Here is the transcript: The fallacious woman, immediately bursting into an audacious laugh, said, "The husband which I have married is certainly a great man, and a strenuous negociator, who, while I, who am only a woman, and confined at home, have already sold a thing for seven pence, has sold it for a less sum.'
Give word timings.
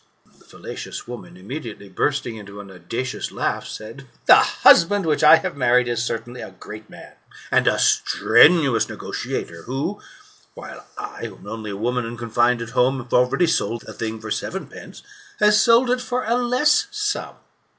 The 0.39 0.45
fallacious 0.45 1.07
woman, 1.07 1.37
immediately 1.37 1.87
bursting 1.87 2.35
into 2.35 2.59
an 2.59 2.71
audacious 2.71 3.31
laugh, 3.31 3.67
said, 3.67 4.07
"The 4.25 4.37
husband 4.37 5.05
which 5.05 5.23
I 5.23 5.35
have 5.35 5.55
married 5.55 5.87
is 5.87 6.03
certainly 6.03 6.41
a 6.41 6.49
great 6.59 6.89
man, 6.89 7.13
and 7.51 7.67
a 7.67 7.77
strenuous 7.77 8.87
negociator, 8.89 9.61
who, 9.67 10.01
while 10.55 10.87
I, 10.97 11.25
who 11.27 11.35
am 11.37 11.47
only 11.47 11.69
a 11.69 11.77
woman, 11.77 12.07
and 12.07 12.17
confined 12.17 12.63
at 12.63 12.71
home, 12.71 12.97
have 12.97 13.13
already 13.13 13.45
sold 13.45 13.83
a 13.83 13.93
thing 13.93 14.19
for 14.19 14.31
seven 14.31 14.65
pence, 14.65 15.03
has 15.37 15.61
sold 15.61 15.91
it 15.91 16.01
for 16.01 16.23
a 16.23 16.33
less 16.33 16.87
sum.' 16.89 17.35